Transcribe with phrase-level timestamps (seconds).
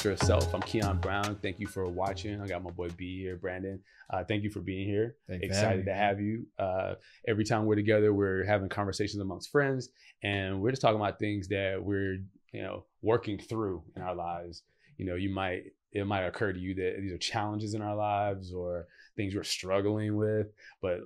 [0.00, 0.54] Master of Self.
[0.54, 1.36] I'm Kian Brown.
[1.42, 2.40] Thank you for watching.
[2.40, 3.78] I got my boy B here, Brandon.
[4.08, 5.16] Uh, thank you for being here.
[5.28, 6.46] Thank Excited to have you.
[6.58, 6.94] Uh,
[7.28, 9.90] every time we're together, we're having conversations amongst friends,
[10.22, 12.14] and we're just talking about things that we're,
[12.50, 14.62] you know, working through in our lives.
[14.96, 17.94] You know, you might it might occur to you that these are challenges in our
[17.94, 20.46] lives or things we're struggling with,
[20.80, 21.00] but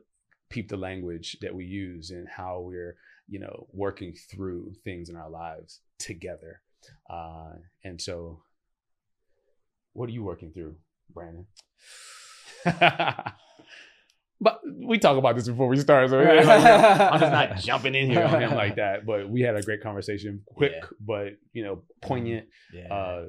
[0.51, 2.95] peep the language that we use and how we're,
[3.29, 6.61] you know, working through things in our lives together.
[7.11, 8.41] Uh, and so,
[9.95, 10.77] what are you working through,
[11.13, 11.47] Brandon?
[14.41, 16.47] but we talk about this before we start, so Right.
[16.47, 19.07] I'm just not jumping in here on him like that.
[19.07, 20.87] But we had a great conversation, quick Yeah.
[21.01, 22.49] but you know poignant.
[22.73, 22.93] Yeah.
[22.93, 23.25] Uh,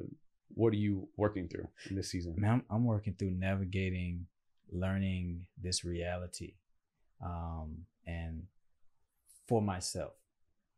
[0.54, 2.34] what are you working through in this season?
[2.38, 4.26] Man, I'm, I'm working through navigating,
[4.72, 6.54] learning this reality,
[7.24, 8.44] um, and
[9.48, 10.12] for myself,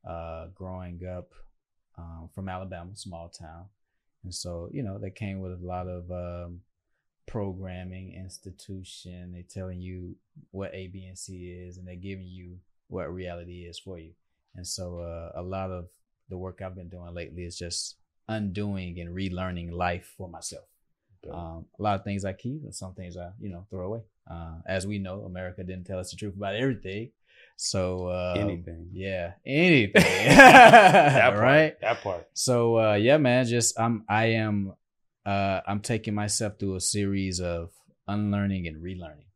[0.09, 1.33] uh, growing up
[1.97, 3.67] um, from Alabama, small town,
[4.29, 6.61] and so you know that came with a lot of um,
[7.27, 9.33] programming, institution.
[9.33, 10.17] They telling you
[10.51, 14.13] what A, B, and C is, and they're giving you what reality is for you.
[14.55, 15.87] And so uh, a lot of
[16.29, 17.97] the work I've been doing lately is just
[18.29, 20.67] undoing and relearning life for myself.
[21.33, 24.03] Um, a lot of things I keep, and some things I, you know, throw away.
[24.31, 27.13] Uh, as we know, America didn't tell us the truth about everything.
[27.61, 28.91] So um, Anything.
[28.93, 31.81] yeah, anything, that part, right?
[31.81, 32.29] That part.
[32.33, 34.75] So uh, yeah, man, just I'm I am
[35.27, 37.71] uh, I'm taking myself through a series of
[38.07, 39.27] unlearning and relearning.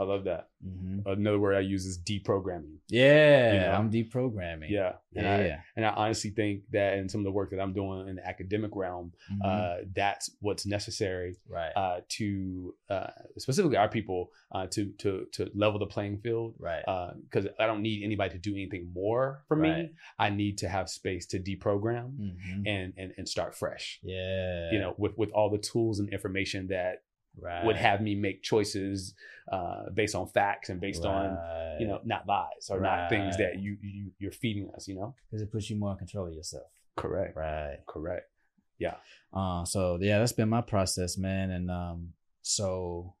[0.00, 0.48] I love that.
[0.62, 2.76] hmm Another word I use is deprogramming.
[2.88, 3.72] Yeah, You know?
[3.72, 4.70] I'm deprogramming.
[4.70, 5.60] Yeah, and I yeah.
[5.76, 8.26] and I honestly think that in some of the work that I'm doing in the
[8.26, 9.38] academic realm, Mhm.
[9.44, 15.50] uh, that's what's necessary right, uh, to uh, specifically our people uh, to to to
[15.54, 16.54] level the playing field.
[16.58, 16.84] right,
[17.24, 19.70] Because I don't need anybody to do anything more for me.
[19.70, 19.90] Right.
[20.18, 22.62] I need to have space to deprogram Mhm.
[22.66, 24.00] and, and and start fresh.
[24.02, 27.02] yeah, You know, with with all the tools and information that
[27.40, 27.64] right.
[27.64, 29.14] would have me make choices
[29.50, 31.36] uh, based on facts and based on
[31.80, 34.86] you know not lies or not things that you, you you're feeding us.
[34.86, 36.64] You know, because it puts you more in control of yourself.
[36.96, 37.78] correct, Right.
[37.86, 38.30] correct.
[38.78, 38.94] Yeah.
[39.32, 41.50] Uh, so yeah, that's been my process, man.
[41.50, 42.12] And um,
[42.42, 43.14] so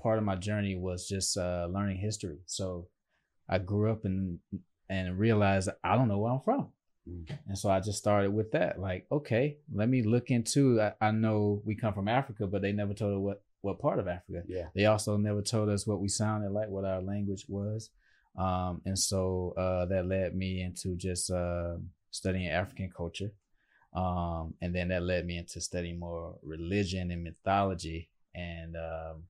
[0.00, 2.38] part of my journey was just uh, learning history.
[2.46, 2.88] So
[3.48, 4.38] I grew up and
[4.88, 6.68] and realized I don't know where I'm from.
[7.08, 7.38] Mm.
[7.48, 8.80] And so I just started with that.
[8.80, 10.80] Like, okay, let me look into.
[10.80, 13.98] I, I know we come from Africa, but they never told us what what part
[13.98, 14.42] of Africa.
[14.46, 17.90] Yeah, They also never told us what we sounded like, what our language was.
[18.38, 21.76] Um, and so uh, that led me into just uh,
[22.10, 23.32] studying African culture.
[23.94, 28.10] Um, and then that led me into studying more religion and mythology.
[28.34, 29.22] And um,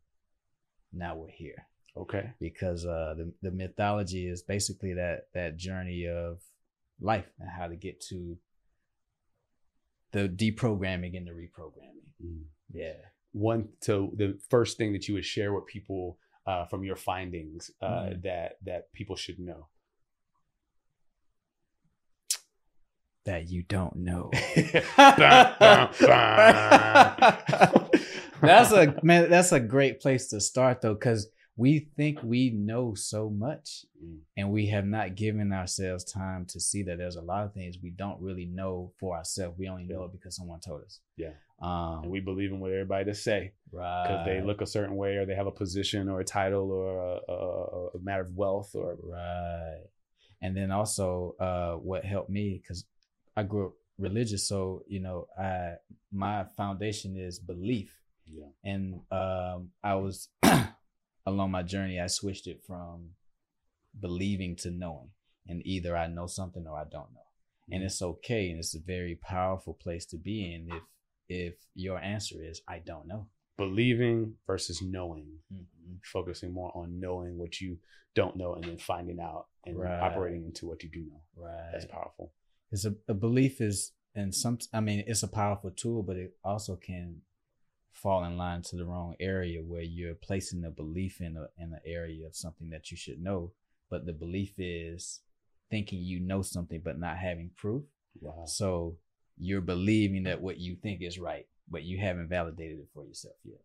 [0.93, 1.66] now we're here
[1.97, 6.41] okay, because uh, the, the mythology is basically that that journey of
[7.00, 8.37] life and how to get to
[10.12, 12.25] the deprogramming and the reprogramming.
[12.25, 12.44] Mm.
[12.72, 12.93] Yeah.
[13.36, 17.70] One to the first thing that you would share with people uh, from your findings
[17.82, 18.22] uh, Mhm.
[18.22, 19.69] that that people should know.
[23.25, 24.30] That you don't know.
[28.42, 32.94] That's a man that's a great place to start though because we think we know
[32.94, 34.19] so much Mm.
[34.36, 37.78] and we have not given ourselves time to see that there's a lot of things
[37.82, 41.32] we don't really know for ourselves we only know it because someone told us Yeah.
[41.61, 44.97] Um and we believe in what everybody to say right because they look a certain
[44.97, 48.34] way or they have a position or a title or a, a, a matter of
[48.34, 49.84] wealth or right.
[50.43, 52.84] And then also uh what helped me because
[53.37, 55.77] i grew up religious so you know i
[56.17, 58.00] my foundation is belief.
[58.27, 58.47] Yeah.
[58.65, 60.28] And um, I was
[61.27, 62.00] along my journey.
[62.00, 63.11] I switched it from
[63.99, 65.11] believing to knowing,
[65.47, 67.28] and either I know something or I don't know,
[67.71, 70.83] and it's okay, and it's a very powerful place to be in if
[71.28, 73.26] if your answer is I don't know.
[73.56, 75.99] believing versus knowing Mhm.
[76.05, 77.78] focusing more on knowing what you
[78.14, 80.02] don't know and then finding out and Right.
[80.02, 81.70] operating into what you do know Right.
[81.73, 82.32] that's powerful
[82.70, 84.58] It's a, a belief is, and some.
[84.73, 87.23] I mean, it's a powerful tool, but it also can
[87.93, 91.73] fall in line to the wrong area where you're placing a belief in a in
[91.73, 93.52] an area of something that you should know,
[93.90, 95.20] but the belief is
[95.70, 97.84] thinking you know something but not having proof.
[98.20, 98.96] wow So
[99.38, 103.35] you're believing that what you think is right, but you haven't validated it for yourself
[103.44, 103.61] yet.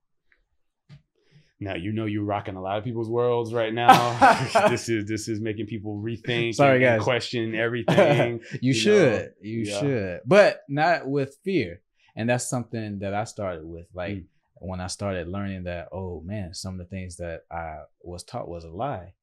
[1.60, 4.18] Now you know you're rocking a lot of people's worlds right now.
[4.70, 7.04] this is this is making people rethink, Sorry, guys.
[7.04, 8.40] question everything.
[8.54, 9.80] you, You should, know, you yeah.
[9.80, 11.82] should, but not with fear.
[12.16, 13.86] And that's something that I started with.
[13.94, 14.26] Like Mm.
[14.56, 18.50] when I started learning that, oh man, some of the things that I was taught
[18.50, 19.14] was a lie.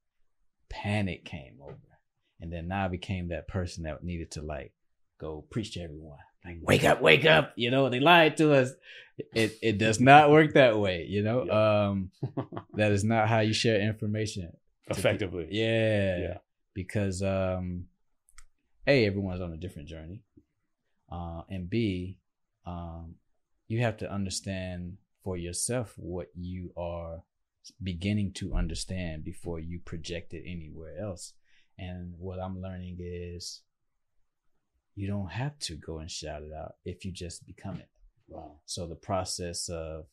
[0.71, 1.77] Panic came over,
[2.41, 4.73] and then now I became that person that needed to like
[5.19, 6.19] go preach to everyone.
[6.45, 7.53] Like wake up, wake up.
[7.57, 8.73] You know, they lied to us.
[9.35, 11.05] It it does not work that way.
[11.09, 11.89] You know, Yeah.
[11.89, 12.11] um,
[12.75, 14.53] that is not how you share information.
[14.89, 15.49] Effectively.
[15.51, 16.39] Yeah, Yeah.
[16.75, 17.87] because um,
[18.87, 20.23] a everyone's on a different journey,
[21.11, 22.19] uh, and b
[22.67, 23.17] um,
[23.67, 27.23] you have to understand for yourself what you are
[27.83, 31.35] beginning to understand before you project it anywhere else.
[31.77, 33.63] And what I'm learning is
[34.99, 37.89] you don't have to go and shout it out if you just become it.
[38.27, 38.57] Wow.
[38.67, 40.07] So the process of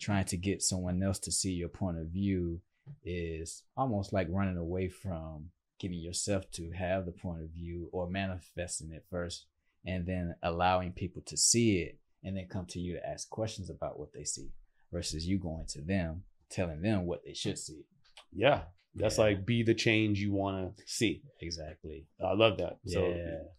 [0.00, 2.62] trying to get someone else to see your point of view
[3.04, 8.08] is almost like running away from getting yourself to have the point of view or
[8.08, 9.44] manifesting it first
[9.84, 13.68] and then allowing people to see it and then come to you to ask questions
[13.68, 14.48] about what they see
[14.90, 17.84] versus you going to them telling them what they should see.
[18.32, 18.62] Yeah.
[18.94, 19.24] That's Yeah.
[19.24, 21.22] like be the change you want to see.
[21.40, 22.06] Exactly.
[22.20, 22.78] I love that.
[22.86, 23.14] So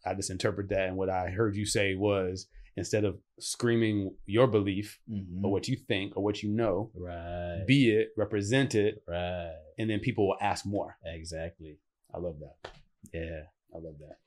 [0.06, 0.88] I just interpret that.
[0.90, 2.48] And what I heard you say was
[2.78, 5.44] instead of screaming your belief Mhm.
[5.44, 7.64] or what you think or what you know, Right.
[7.68, 9.54] be it, represent it, right.
[9.78, 10.98] and then people will ask more.
[11.06, 11.80] Exactly.
[12.14, 12.72] I love that.
[13.14, 13.44] Yeah.
[13.74, 14.18] I love that.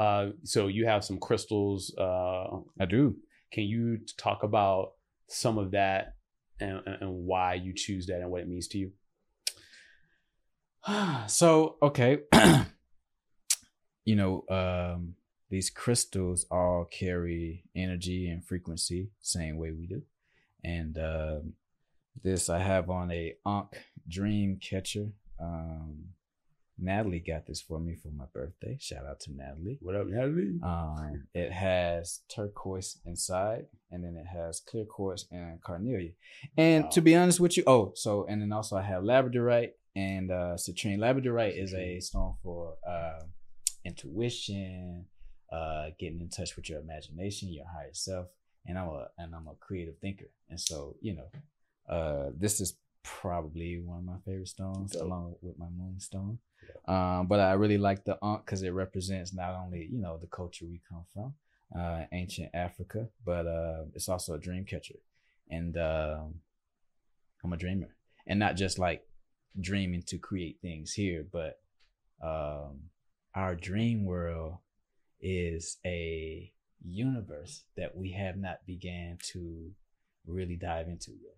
[0.00, 1.94] Uh, so you have some crystals.
[1.96, 3.16] Uh, I do.
[3.52, 4.92] can you talk about
[5.26, 6.14] some of that
[6.60, 8.92] and and why you choose that and what it means to you?
[11.26, 12.18] so okay
[14.04, 15.14] you know um
[15.50, 20.02] these crystals all carry energy and frequency same way we do
[20.64, 21.52] and um
[22.22, 23.76] this i have on a ankh
[24.08, 25.08] dream catcher
[25.40, 25.96] um
[26.78, 30.58] natalie got this for me for my birthday shout out to natalie What up, Natalie?
[30.62, 36.14] um, it has turquoise inside, and then it has clear quartz and carnelian.
[36.56, 36.90] And Wow.
[36.90, 40.54] to be honest with you, oh, so and then also I have labradorite and uh,
[40.56, 40.98] citrine.
[40.98, 43.20] Labradorite is a stone for uh,
[43.84, 45.06] intuition,
[45.52, 48.26] uh, getting in touch with your imagination, your higher self.
[48.66, 52.76] And I'm a and I'm a creative thinker, and so you know, uh, this is
[53.02, 55.02] probably one of my favorite stones, Dope.
[55.02, 56.38] along with my moonstone.
[56.86, 60.26] Um, but I really like the Ankh because it represents not only you know the
[60.26, 61.34] culture we come from,
[61.74, 64.96] uh, ancient Africa, but uh, it's also a dream catcher,
[65.50, 66.34] and um,
[67.42, 67.96] I'm a dreamer,
[68.26, 69.06] and not just like
[69.58, 71.60] dreaming to create things here, but
[72.22, 72.90] um,
[73.34, 74.58] our dream world
[75.20, 76.52] is a
[76.84, 79.70] universe that we have not began to
[80.26, 81.36] really dive into yet.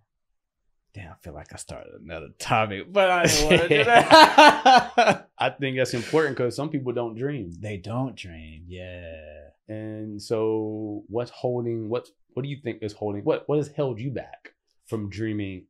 [0.94, 5.28] Damn, I feel like I started another topic, but I didn't want to do that.
[5.38, 7.50] I think that's important because some people don't dream.
[7.58, 9.48] they don't dream, yeah.
[9.68, 14.00] And so what's holding what what do you think is holding what what has held
[14.00, 14.52] you back
[14.86, 15.64] from dreaming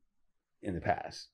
[0.62, 1.28] in the past?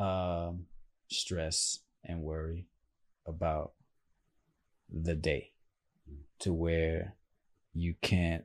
[0.00, 0.66] Um,
[1.10, 2.66] stress and worry
[3.26, 3.72] about
[4.92, 5.52] the day
[6.38, 7.14] to where
[7.72, 8.44] you can't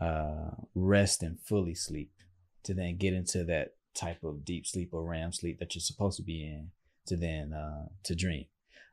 [0.00, 2.10] uh, rest and fully sleep
[2.64, 6.16] to then get into that type of deep sleep or REM sleep that you're supposed
[6.16, 6.70] to be in
[7.06, 8.46] to then uh, to dream.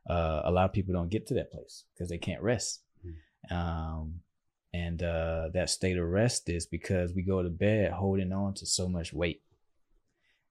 [0.08, 2.82] Uh, a lot of people don't get to that place because they can't rest.
[3.50, 4.20] Um,
[4.72, 8.66] and uh, that state of rest is because we go to bed holding on to
[8.66, 9.42] so much weight.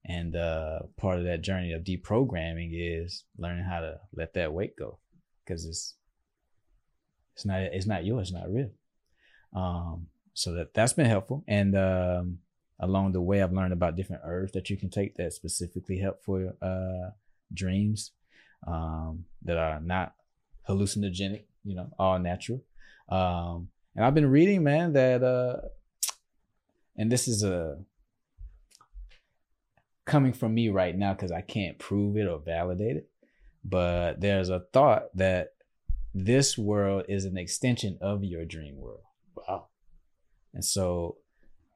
[0.04, 4.74] And uh, part of that journey of deprogramming is learning how to let that weight
[4.76, 4.98] go,
[5.44, 5.94] because it's
[7.34, 8.70] it's not it's not yours, not real.
[9.54, 11.44] Um, so that that's been helpful.
[11.46, 12.38] And um,
[12.80, 16.24] along the way, I've learned about different herbs that you can take that specifically help
[16.24, 17.10] for uh,
[17.52, 18.12] dreams
[18.66, 20.14] um, that are not
[20.68, 21.44] hallucinogenic.
[21.62, 22.62] You know, all natural.
[23.10, 25.56] Um, and I've been reading, man, that uh,
[26.96, 27.76] and this is a
[30.10, 33.08] coming from me right now because I can't prove it or validate it.
[33.64, 35.54] But there's a thought that
[36.12, 39.04] this world is an extension of your dream world.
[39.36, 39.68] Wow.
[40.52, 41.18] And so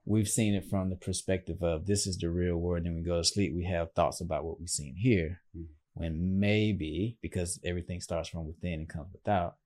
[0.05, 2.85] we've seen it from the perspective of this is the real world.
[2.85, 5.41] And we go to sleep, we have thoughts about what we've seen here.
[5.57, 5.67] Mhm.
[5.95, 9.59] When maybe, because everything starts from within and comes without,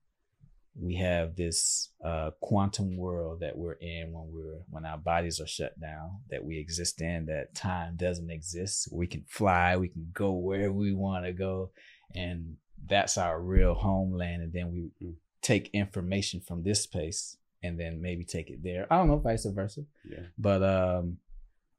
[0.75, 5.47] we have this uh, quantum world that we're in when we're when our bodies are
[5.47, 8.87] shut down, that we exist in, that time doesn't exist.
[8.91, 11.71] We can fly, we can go where we want to go,
[12.15, 12.55] and
[12.87, 14.41] that's our real homeland.
[14.43, 15.15] And then we Mm.
[15.41, 18.87] take information from this space and then maybe take it there.
[18.91, 19.81] I don't know, vice versa.
[20.09, 20.25] Yeah.
[20.37, 21.17] But um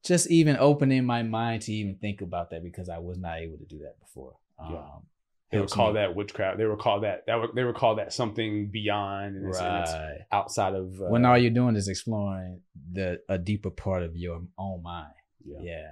[0.03, 3.57] just even opening my mind to even think about that because I was not able
[3.59, 4.33] to do that before.
[4.59, 4.77] Yeah.
[4.77, 5.03] Um,
[5.51, 5.99] They would call me.
[5.99, 6.57] that witchcraft.
[6.57, 9.83] They would call that that would, they would call that something beyond and it's, and
[9.83, 10.19] it's right.
[10.31, 12.61] outside of uh, when all you're doing is exploring
[12.93, 15.13] the a deeper part of your own mind.
[15.43, 15.59] yeah.
[15.61, 15.91] Yeah.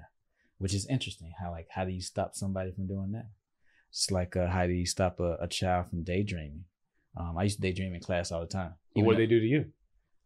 [0.59, 1.33] Which is interesting.
[1.39, 3.29] How like how do you stop somebody from doing that?
[3.89, 6.65] It's like uh, how do you stop a, a child from daydreaming
[7.17, 8.75] Um, I used to daydream in class all the time.
[8.93, 9.65] What do they do to you?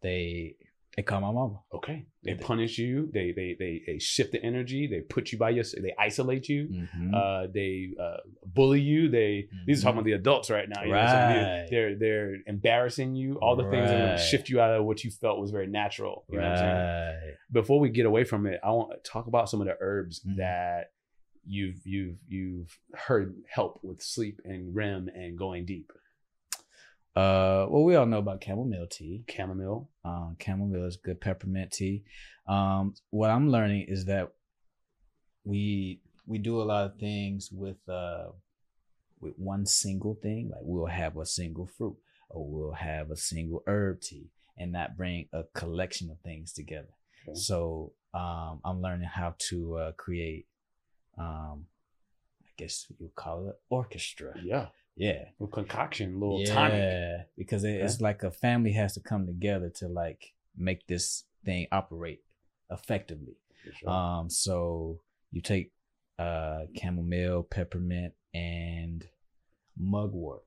[0.00, 0.56] They
[0.96, 1.60] they call my mama.
[1.74, 2.06] Okay.
[2.22, 3.10] They punish you.
[3.12, 4.86] They they they they shift the energy.
[4.86, 5.64] They put you by your.
[5.64, 6.68] They isolate you.
[6.68, 7.12] Mhm.
[7.12, 9.08] Uh, they uh, bully you.
[9.08, 10.82] They these are talking about the adults right now.
[10.84, 11.66] you know, so they- Right.
[11.70, 13.36] they're they're embarrassing you.
[13.40, 16.24] All the things that shift you out of what you felt was very natural.
[16.30, 17.34] You know what I'm right.
[17.52, 20.20] Before we get away from it, I want to talk about some of the herbs
[20.24, 20.36] Mhm.
[20.36, 20.92] that
[21.46, 25.90] you've you've you've heard help with sleep and REM and going deep.
[27.16, 29.24] Uh, well, we all know about chamomile tea.
[29.28, 29.88] Chamomile.
[30.04, 32.02] Um, chamomile is good peppermint tea.
[32.48, 34.32] Um, what I'm learning is that
[35.44, 38.28] we we do a lot of things with uh
[39.20, 40.50] with one single thing.
[40.50, 41.96] Like we'll have a single fruit,
[42.28, 46.94] or we'll have a single herb tea, and not bring a collection of things together.
[47.28, 47.38] Okay.
[47.38, 50.46] So um, I'm learning how to uh, create,
[51.18, 51.66] um,
[52.42, 54.34] I guess you would call it orchestra.
[54.42, 54.66] Yeah.
[54.96, 56.74] Yeah, Little concoction, little tonic.
[56.78, 61.24] yeah, because it, it's like a family has to come together to like make this
[61.44, 62.20] thing operate
[62.70, 63.34] effectively.
[63.80, 63.90] Sure.
[63.90, 65.00] Um, so
[65.32, 65.72] you take
[66.18, 69.04] uh chamomile, peppermint, and
[69.76, 70.42] mugwort.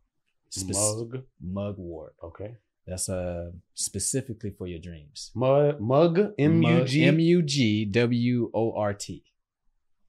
[0.49, 1.23] Spec- mug.
[1.41, 2.13] mugwort.
[2.23, 2.55] Okay.
[2.85, 5.31] That's uh specifically for your dreams.
[5.35, 5.81] Mug.
[5.81, 6.33] Mug.
[6.39, 7.03] M U G.
[7.03, 9.23] M U G W O R T.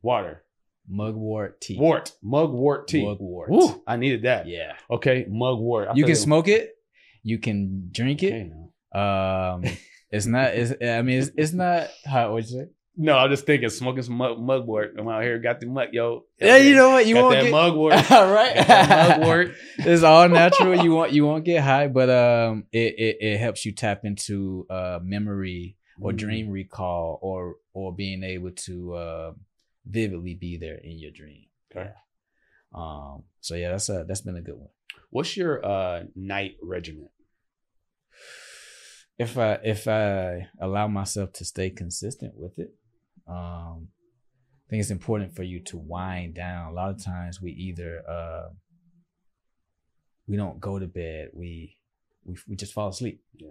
[0.01, 0.45] Water.
[0.91, 1.79] Mugwort tea.
[1.79, 2.13] Wart.
[2.25, 3.05] Mugwort tea.
[3.05, 3.49] Mugwort.
[3.51, 4.47] Woo, I needed that.
[4.49, 4.73] Yeah.
[4.91, 5.27] Okay.
[5.29, 5.89] Mugwort.
[5.89, 6.75] I You can feel- smoke it.
[7.23, 8.51] You can drink it.
[8.97, 9.65] Um,
[10.11, 10.55] it's not.
[10.55, 11.89] It's, I mean, it's, it's not.
[12.07, 12.67] How would you say?
[13.01, 14.95] No, I'm just thinking smoking some mug, mugwort.
[14.99, 16.25] I'm out here, got the mug, yo.
[16.41, 17.07] Yeah, you know what?
[17.07, 17.93] You got won't that get mugwort.
[18.11, 18.57] right.
[18.57, 19.55] That mugwort.
[19.79, 20.75] it's all natural.
[20.83, 21.13] You won't.
[21.13, 25.77] You won't get high, but um, it it, it helps you tap into uh memory
[26.01, 26.17] or Mm.
[26.17, 29.33] dream recall or or being able to uh,
[29.89, 31.47] vividly be there in your dream.
[31.71, 31.91] Okay.
[32.75, 33.25] Um.
[33.41, 34.71] So yeah, that's a that's been a good one.
[35.11, 37.09] What's your uh night regimen?
[39.19, 42.73] if I if I allow myself to stay consistent with it,
[43.27, 46.71] um, I think it's important for you to wind down.
[46.71, 48.49] A lot of times we either uh,
[50.27, 51.77] we don't go to bed, we
[52.25, 53.21] we we just fall asleep.
[53.35, 53.49] Yeah.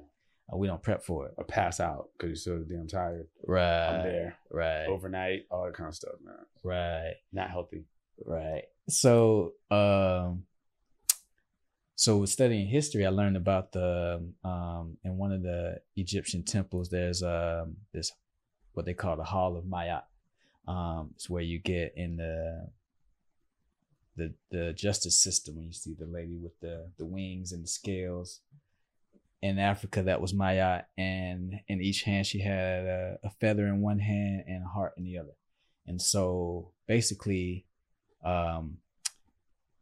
[0.51, 1.33] Uh, we don't prep for it.
[1.37, 3.27] Or pass out because you're so damn tired.
[3.45, 3.89] Right.
[3.89, 4.37] I'm there.
[4.51, 4.87] Right.
[4.87, 6.35] Overnight, all that kind of stuff, man.
[6.63, 7.15] Right.
[7.33, 7.85] Not healthy.
[8.25, 8.63] Right.
[8.89, 10.43] So, um,
[11.95, 16.89] so with studying history, I learned about the um in one of the Egyptian temples.
[16.89, 18.11] There's um this
[18.73, 20.03] what they call the Hall of Mayat.
[20.67, 22.69] Um, it's where you get in the
[24.15, 27.67] the the justice system when you see the lady with the the wings and the
[27.67, 28.41] scales.
[29.41, 33.81] In Africa, that was Mayat, and in each hand she had a, a feather in
[33.81, 35.35] one hand and a heart in the other.
[35.85, 37.65] And so, basically,
[38.23, 38.77] um,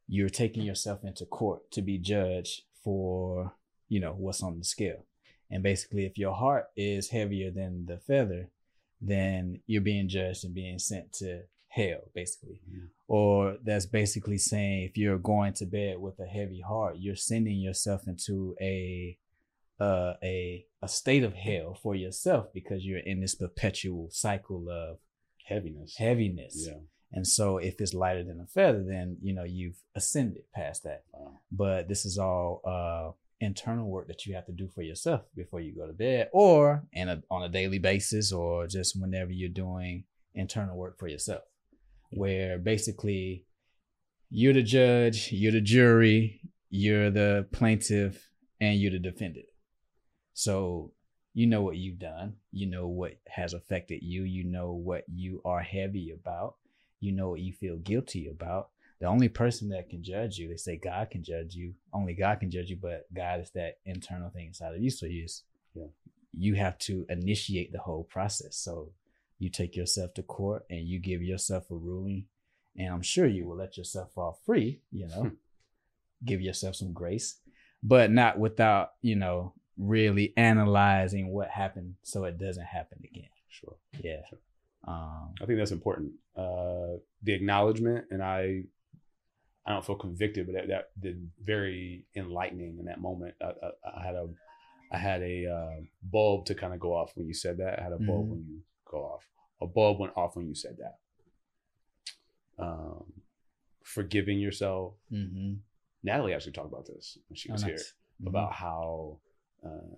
[0.07, 3.53] you're taking yourself into court to be judged for
[3.89, 5.05] you know what's on the scale
[5.49, 8.49] and basically if your heart is heavier than the feather
[9.01, 12.89] then you're being judged and being sent to hell basically Mhm.
[13.07, 17.57] or that's basically saying if you're going to bed with a heavy heart you're sending
[17.59, 19.17] yourself into a
[19.79, 24.97] uh, a a state of hell for yourself because you're in this perpetual cycle of
[25.45, 25.95] Heaviness.
[25.97, 26.79] heaviness Yeah.
[27.11, 31.03] and so if it's lighter than a feather, then you know you've ascended past that.
[31.13, 31.39] Wow.
[31.51, 35.59] But this is all uh internal work that you have to do for yourself before
[35.59, 39.49] you go to bed or in a, on a daily basis or just whenever you're
[39.49, 41.43] doing internal work for yourself.
[42.11, 43.45] Where basically
[44.29, 48.29] you're the judge, you're the jury, you're the plaintiff,
[48.61, 49.45] and you're the defendant.
[50.35, 50.91] So
[51.33, 55.41] you know what you've done, you know what has affected you, you know what you
[55.43, 56.57] are heavy about
[56.99, 58.69] you know what you feel guilty about.
[58.99, 61.73] The only person that can judge you, they say God can judge you.
[61.93, 64.89] Only God can judge you, but God is that internal thing inside of you.
[64.89, 65.43] So you just,
[65.75, 65.87] Yeah.
[66.33, 68.55] you have to initiate the whole process.
[68.55, 68.93] So
[69.37, 72.25] you take yourself to court and you give yourself a ruling,
[72.77, 74.81] and I'm sure you will let yourself off free.
[74.91, 75.31] You know,
[76.25, 77.37] give yourself some grace,
[77.83, 83.29] but not without you know really analyzing what happened so it doesn't happen again.
[83.49, 83.75] Sure.
[84.01, 84.21] Yeah.
[84.87, 86.13] Um, I think that's important.
[86.35, 88.63] Uh, the acknowledgement, and I,
[89.65, 93.35] I don't feel convicted, but that, that did very enlightening in that moment.
[93.41, 94.27] I, I, I had a,
[94.91, 97.79] I had a uh, bulb to kind of go off when you said that.
[97.79, 98.29] I had a bulb Mhm.
[98.29, 99.27] when you go off.
[99.61, 100.97] A bulb went off when you said that.
[102.57, 103.03] Um,
[103.83, 104.93] forgiving yourself.
[105.11, 105.57] mhm.
[106.03, 107.93] Natalie actually talked about this when she Oh, was here nice.
[108.21, 108.27] Mhm.
[108.27, 109.19] about how
[109.65, 109.95] uh,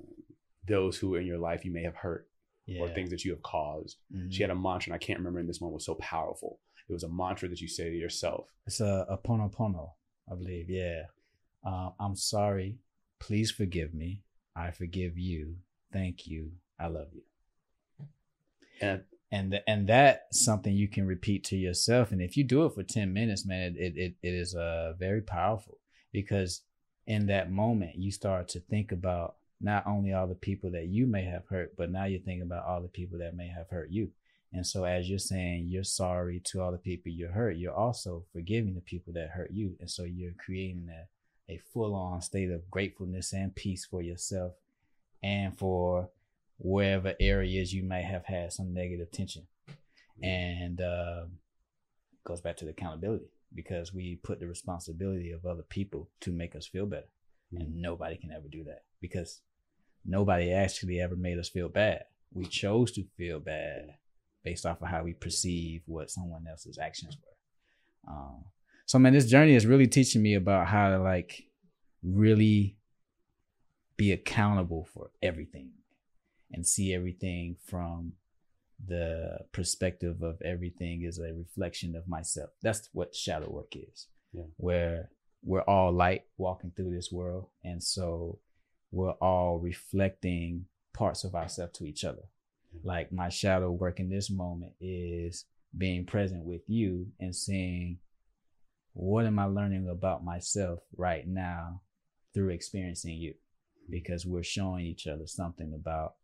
[0.67, 2.27] those who in your life you may have hurt
[2.79, 4.31] or things that you have caused Mhm.
[4.31, 6.59] she had a mantra, and I can't remember in this moment was so powerful.
[6.89, 8.47] It was a mantra that you say to yourself.
[8.65, 9.91] It's a, Ho'oponopono,
[10.31, 10.69] I believe.
[10.69, 11.03] Yeah.
[11.63, 12.79] Um, I'm sorry
[13.19, 14.21] please forgive me.
[14.55, 15.57] I forgive you.
[15.91, 16.51] Thank you.
[16.79, 17.23] I love you.
[18.81, 22.11] And and th- and that's something you can repeat to yourself.
[22.11, 25.21] And if you do it for ten minutes, man, it it it is uh very
[25.21, 25.79] powerful
[26.11, 26.61] because
[27.05, 31.07] in that moment you start to think about not only all the people that you
[31.07, 33.89] may have hurt, but now you're thinking about all the people that may have hurt
[33.89, 34.11] you.
[34.53, 38.23] And so, as you're saying you're sorry to all the people you hurt, you're also
[38.31, 39.75] forgiving the people that hurt you.
[39.79, 44.53] And so, you're creating a, a full on state of gratefulness and peace for yourself
[45.21, 46.09] and for
[46.59, 49.47] wherever areas you may have had some negative tension.
[50.23, 51.25] And uh,
[52.23, 56.55] goes back to the accountability because we put the responsibility of other people to make
[56.55, 57.07] us feel better.
[57.51, 59.41] And nobody can ever do that because
[60.05, 62.03] nobody actually ever made us feel bad.
[62.33, 63.95] We chose to feel bad
[64.43, 68.13] based off of how we perceive what someone else's actions were.
[68.13, 68.45] Um,
[68.85, 71.43] so man, this journey is really teaching me about how to like
[72.03, 72.77] really
[73.97, 75.71] be accountable for everything
[76.53, 78.13] and see everything from
[78.85, 82.51] the perspective of everything is a reflection of myself.
[82.61, 84.07] That's what shadow work is.
[84.31, 84.43] Yeah.
[84.57, 85.09] Where
[85.43, 87.47] we're all light walking through this world.
[87.63, 88.39] And so
[88.91, 92.23] we're all reflecting parts of ourselves to each other.
[92.75, 92.87] Mm-hmm.
[92.87, 95.45] Like my shadow work in this moment is
[95.77, 97.99] being present with you and seeing
[98.93, 101.81] what am I learning about myself right now
[102.33, 103.91] through experiencing you mm-hmm.
[103.91, 106.15] because we're showing each other something about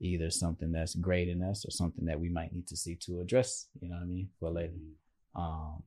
[0.00, 3.20] either something that's great in us or something that we might need to see to
[3.20, 4.72] address, you know what I mean, for later.
[4.74, 5.40] Mm-hmm.
[5.40, 5.82] Um,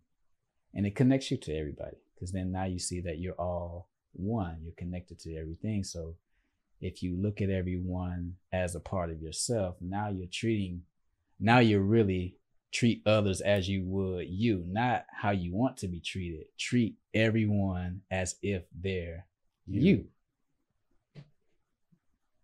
[0.73, 4.57] and it connects you to everybody because then now you see that you're all one,
[4.63, 5.83] you're connected to everything.
[5.83, 6.15] So
[6.81, 10.83] if you look at everyone as a part of yourself, now you're treating,
[11.39, 12.37] now you're really
[12.71, 16.45] treat others as you would you, not how you want to be treated.
[16.59, 19.25] Treat everyone as if they're
[19.65, 20.05] you.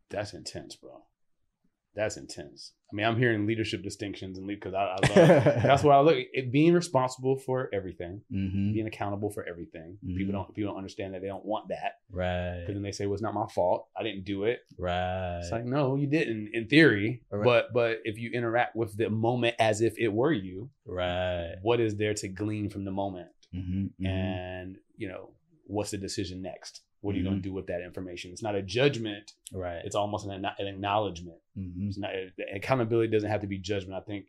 [0.10, 1.04] That's intense, bro.
[1.96, 2.74] That's intense.
[2.92, 6.00] I mean, I'm hearing leadership distinctions and lead because I, I love that's what I
[6.02, 9.98] look at being responsible for everything, hmm being accountable for everything.
[10.06, 10.18] Mhm.
[10.18, 12.60] People don't people don't understand that they don't want that Right.
[12.62, 13.88] because then they say, "Well, it's not my fault.
[13.98, 15.40] I didn't do it." Right.
[15.40, 17.44] It's like, no, you didn't in theory, Right.
[17.44, 21.56] but but if you interact with the moment as if it were you, right.
[21.62, 23.30] what is there to glean from the moment?
[23.52, 25.32] hmm And you know,
[25.66, 26.82] what's the decision next?
[27.04, 27.44] What are you going Mhm.
[27.44, 28.32] to do with that information?
[28.32, 29.34] It's not a judgment.
[29.52, 29.82] Right.
[29.84, 31.38] It's almost an, an acknowledgement.
[31.54, 32.12] hmm It's not
[32.56, 34.02] accountability doesn't have to be judgment.
[34.02, 34.26] I think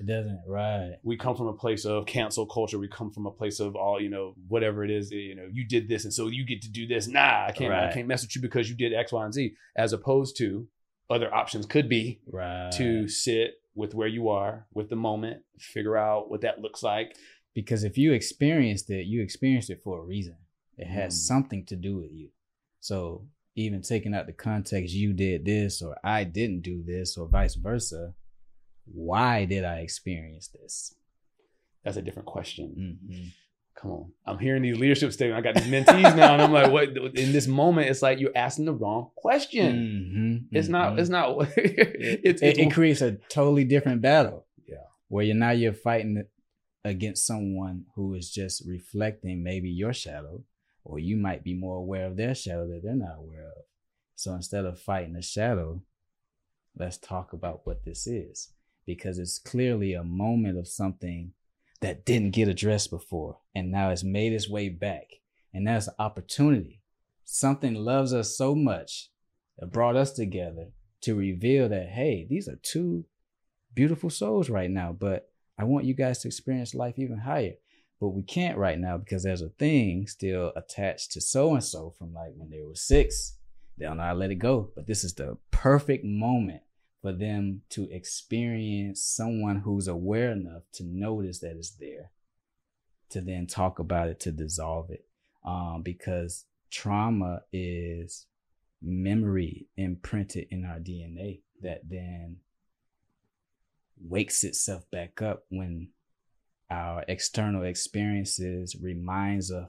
[0.00, 0.42] It doesn't.
[0.48, 0.96] Right.
[1.04, 2.76] we come from a place of cancel culture.
[2.78, 5.12] We come from a place of all you know, whatever it is.
[5.12, 7.06] You know, you did this, and so you get to do this.
[7.06, 7.72] Nah, I can't.
[7.72, 9.54] I can't mess with you because you did X, Y, and Z.
[9.76, 10.68] As opposed to
[11.08, 12.72] other options could be Right.
[12.72, 17.16] to sit with where you are, with the moment, figure out what that looks like.
[17.54, 20.36] because if you experienced it, you experienced it for a reason.
[20.82, 21.26] It has Mm.
[21.30, 22.28] something to do with you.
[22.80, 27.28] So even taking out the context, you did this or I didn't do this or
[27.28, 28.14] vice versa.
[29.08, 30.94] Why did I experience this?
[31.84, 32.66] That's a different question.
[33.08, 33.28] hmm
[33.74, 34.12] Come on.
[34.26, 35.38] I'm hearing these leadership statements.
[35.40, 36.88] I got these mentees now, and I'm like, what
[37.24, 40.46] in this moment, it's like you're asking the wrong question.
[40.50, 44.46] hmm It's not, it's not it's, it, it's it creates a totally different battle.
[44.66, 44.86] Yeah.
[45.08, 46.24] Where you're now you're fighting
[46.84, 50.42] against someone who is just reflecting maybe your shadow,
[50.84, 53.64] or you might be more aware of their shadow that they're not aware of.
[54.16, 55.82] So instead of fighting the shadow,
[56.76, 58.52] let's talk about what this is.
[58.84, 61.32] Because it's clearly a moment of something
[61.80, 63.38] that didn't get addressed before.
[63.54, 65.04] And now it's made its way back.
[65.54, 66.82] And that's an opportunity.
[67.24, 69.10] Something loves us so much
[69.58, 70.68] that brought us together
[71.02, 73.04] to reveal that, hey, these are two
[73.74, 77.54] beautiful souls right now, but I want you guys to experience life even higher.
[78.02, 81.94] But we can't right now because there's a thing still attached to so and so
[81.96, 83.36] from like when they were six.
[83.78, 84.72] They don't know how to let it go.
[84.74, 86.62] But this is the perfect moment
[87.00, 92.10] for them to experience someone who's aware enough to notice that it's there,
[93.10, 95.04] to then talk about it, to dissolve it.
[95.44, 98.26] Um, because trauma is
[98.82, 102.38] memory imprinted in our DNA that then
[104.00, 105.90] wakes itself back up when
[106.72, 109.66] our external experiences reminds of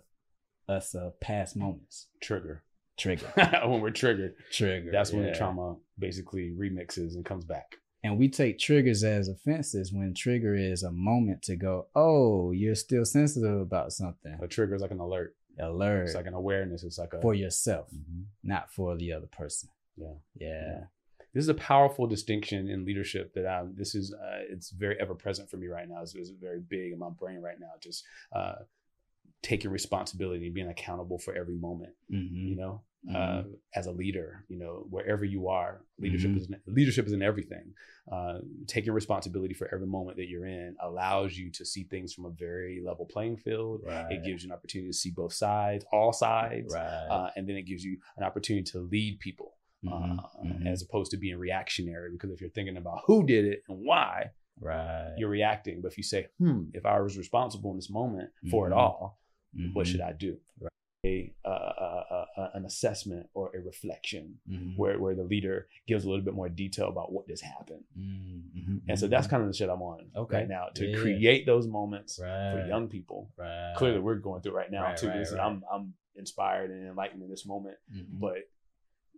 [0.67, 2.07] us of past moments.
[2.21, 2.63] trigger.
[2.97, 3.25] Trigger.
[3.65, 4.91] when we're triggered, Trigger.
[4.91, 7.75] that's when the trauma basically remixes and comes back.
[8.03, 12.75] And we take triggers as offenses when trigger is a moment to go, oh, you're
[12.75, 14.37] still sensitive about something.
[14.41, 15.35] A trigger is like an alert.
[15.59, 16.83] Alert It's like an awareness.
[16.83, 18.25] It's like a for yourself, Mhm.
[18.43, 19.69] not for the other person.
[19.97, 20.15] Yeah.
[20.35, 20.79] Yeah.
[21.33, 23.63] This is a powerful distinction in leadership that I.
[23.73, 26.01] This is uh, it's very ever present for me right now.
[26.01, 27.71] It's, it's very big in my brain right now.
[27.81, 28.03] Just
[28.35, 28.55] uh,
[29.41, 31.93] taking responsibility, being accountable for every moment.
[32.11, 32.49] Mhm.
[32.49, 32.81] You know,
[33.13, 33.43] uh,
[33.75, 34.45] as a leader.
[34.47, 36.37] You know, wherever you are, leadership Mhm.
[36.37, 37.73] is leadership is in everything.
[38.11, 42.25] Uh, taking responsibility for every moment that you're in allows you to see things from
[42.25, 43.81] a very level playing field.
[43.85, 44.11] Right.
[44.13, 47.07] It gives you an opportunity to see both sides, all sides, right.
[47.09, 49.52] uh, and then it gives you an opportunity to lead people
[49.83, 50.65] Mhm, uh, mhm.
[50.67, 52.11] as opposed to being reactionary.
[52.11, 55.15] Because if you're thinking about who did it and why, right.
[55.17, 55.81] you're reacting.
[55.81, 59.19] But if you say, "Hmm, if I was responsible in this moment for it all,
[59.73, 60.69] what Mhm, should I do?" Right.
[61.05, 66.05] A, uh, uh, uh, an assessment or a reflection mhm, where, where the leader gives
[66.05, 67.83] a little bit more detail about what just happened.
[67.97, 70.37] mhm, And so that's kind of the shit I'm on Okay.
[70.37, 70.97] right now to Yeah.
[70.97, 72.51] create those moments right.
[72.51, 73.33] for young people.
[73.35, 73.73] Right.
[73.75, 75.09] Clearly, we're going through right now Right, too.
[75.09, 75.39] right.
[75.39, 77.77] I'm I'm inspired and enlightened in this moment.
[77.91, 78.19] Mhm.
[78.19, 78.37] But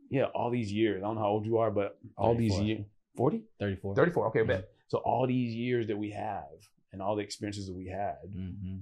[0.09, 2.85] yeah, all these years, I don't know how old you are, but all these years,
[3.15, 3.43] 40?
[3.59, 3.95] 34.
[3.95, 4.27] 34.
[4.27, 4.47] Okay, Mhm.
[4.47, 4.69] bet.
[4.87, 6.45] So all these years that we have
[6.91, 8.79] and all the experiences that we had, hmm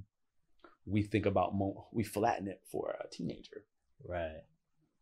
[0.86, 3.64] we think about, mo- we flatten it for a teenager.
[4.04, 4.44] Right.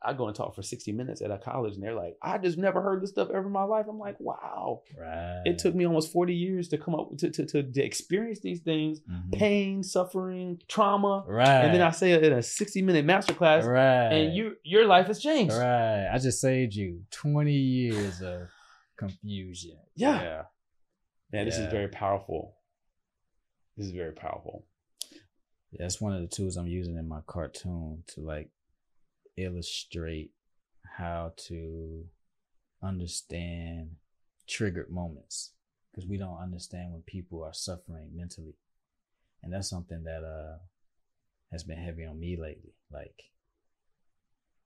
[0.04, 2.58] I go and talk for 60 minutes at a college and they're like, I just
[2.58, 3.86] never heard this stuff ever in my life.
[3.88, 4.82] I'm like, wow.
[5.00, 5.44] Right.
[5.46, 8.62] It took me almost 40 years to come up to, to, to, to experience these
[8.62, 9.32] things, Mhm.
[9.34, 11.24] pain, suffering, trauma.
[11.28, 11.66] Right.
[11.66, 14.12] And then I say it in a 60 minute masterclass Right.
[14.12, 15.54] and you your life has changed.
[15.54, 16.08] Right.
[16.12, 18.48] I just saved you 20 years of
[18.98, 19.78] confusion.
[19.96, 20.22] Yeah.
[20.22, 20.42] Yeah.
[21.32, 22.56] Man, this is very powerful.
[23.78, 24.66] This is very powerful.
[25.72, 28.50] Yeah, That's one of the tools I'm using in my cartoon to like
[29.44, 30.32] illustrate
[30.98, 32.06] how to
[32.84, 33.96] understand
[34.48, 35.52] triggered moments
[35.92, 38.56] because we don't understand when people are suffering mentally.
[39.44, 40.58] And that's something that uh
[41.52, 42.74] has been heavy on me lately.
[42.92, 43.32] Like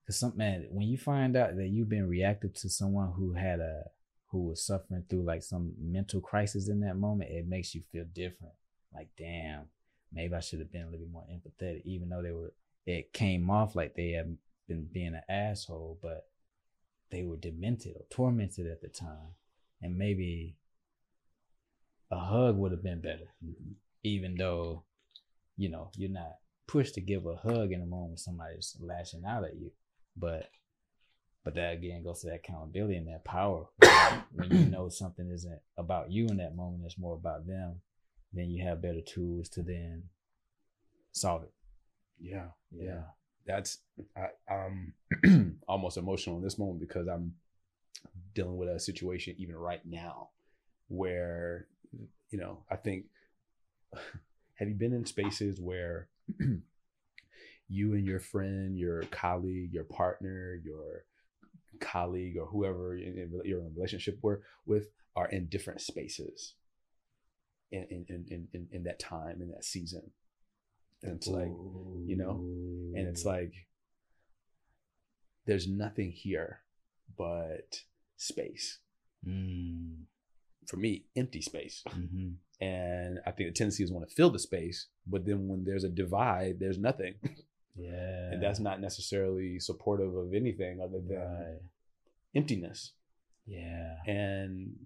[0.05, 3.59] cuz some man when you find out that you've been reactive to someone who had
[3.59, 3.85] a
[4.27, 8.05] who was suffering through like some mental crisis in that moment, it makes you feel
[8.13, 8.53] different.
[8.93, 9.65] Like damn,
[10.11, 12.53] maybe I should have been a little bit more empathetic, even though they were
[12.85, 16.27] it came off like they had been being an asshole, but
[17.11, 19.35] they were demented or tormented at the time.
[19.81, 20.57] And maybe
[22.11, 23.29] a hug would have been better.
[24.03, 24.83] Even though,
[25.57, 26.35] you know, you're not
[26.67, 29.71] pushed to give a hug in a moment when somebody's lashing out at you.
[30.17, 30.49] But
[31.43, 33.67] but that again goes to that accountability and that power.
[34.31, 37.81] when you know something isn't about you in that moment, it's more about them,
[38.33, 40.03] then you have better tools to then
[41.11, 41.53] solve it.
[42.19, 42.47] Yeah.
[42.71, 43.03] Yeah.
[43.45, 43.79] That's
[44.17, 44.93] I, I'm
[45.67, 47.33] almost emotional in this moment because I'm
[48.33, 50.29] dealing with a situation even right now
[50.87, 51.67] where
[52.29, 53.05] you know, I think
[54.55, 56.07] have you been in spaces where
[57.69, 61.05] you and your friend, your colleague, your partner, your
[61.79, 66.55] colleague or whoever you're in a relationship with, with are in different spaces
[67.71, 70.11] in in, in, in, in that time in that season
[71.05, 71.51] and it's like
[72.05, 72.39] you know,
[72.95, 73.53] and it's like
[75.45, 76.61] there's nothing here
[77.17, 77.81] but
[78.17, 78.79] space.
[79.27, 80.03] Mm,
[80.67, 81.83] for me empty space.
[81.87, 85.63] Hmm and i think the tendency is want to fill the space but then when
[85.65, 87.15] there's a divide there's nothing.
[87.77, 88.31] Yeah.
[88.31, 91.59] and that's not necessarily supportive of anything other than right.
[92.33, 92.93] emptiness.
[93.45, 93.97] Yeah.
[94.07, 94.77] and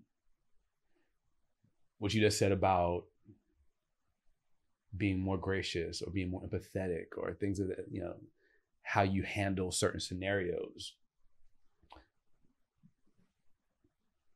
[1.99, 3.03] what you just said about
[4.97, 8.15] being more gracious or being more empathetic or things of that you know
[8.83, 10.93] how you handle certain scenarios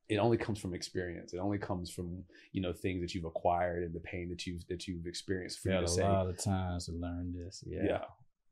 [0.10, 3.84] it only comes from experience it only comes from you know things that you've acquired
[3.84, 6.38] and the pain that you've that you've experienced for you to a say lot of
[6.38, 7.64] times to learn this.
[7.66, 7.84] Yeah.
[7.84, 8.02] yeah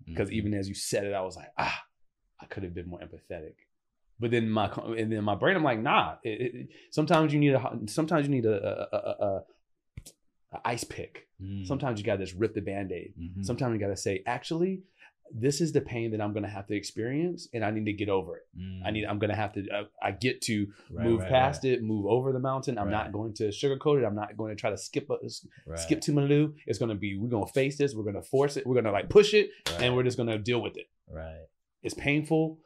[0.06, 0.34] because Mhm.
[0.34, 1.84] even as you said it i was like ah
[2.40, 3.54] i could have been more empathetic
[4.20, 4.66] but then my
[4.98, 8.34] and then my brain i'm like nah it, it, sometimes you need a sometimes you
[8.34, 9.44] need a, a, a, a
[10.66, 11.66] ice pick Mm.
[11.66, 13.44] sometimes you gotta just rip the band-aid Mhm.
[13.46, 14.84] sometimes you gotta say actually
[15.34, 18.10] this is the pain that i'm gonna have to experience and i need to get
[18.10, 18.46] over it
[18.86, 20.72] i need i'm gonna have to uh, i get to Mm.
[20.92, 21.74] Right, move right, past right.
[21.74, 24.60] it move over the mountain i'm not going to sugarcoat it i'm not going to
[24.60, 25.16] try to skip a,
[25.78, 26.54] skip to my Lou.
[26.68, 27.96] It's gonna be we're gonna face this.
[27.96, 28.68] We're gonna force it.
[28.68, 30.88] We're gonna like push it, and we're just gonna deal with it.
[31.10, 31.46] right.
[31.82, 32.60] It's painful.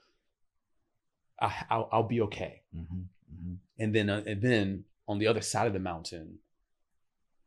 [1.39, 2.61] I, I'll, I'll be okay.
[2.73, 2.83] hmm
[3.29, 6.39] hmm And then uh, and then on the other side of the mountain,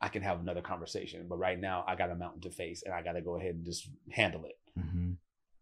[0.01, 1.27] I can have another conversation.
[1.29, 3.55] But right now, I got a mountain to face, and I got to go ahead
[3.57, 4.59] and just handle it.
[4.79, 5.13] hmm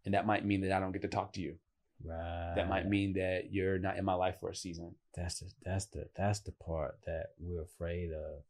[0.05, 1.57] And that might mean that I don't get to talk to you.
[2.05, 2.53] Right.
[2.57, 4.95] That might mean that you're not in my life for a season.
[5.15, 8.43] that's the that's the that's the part that we're afraid of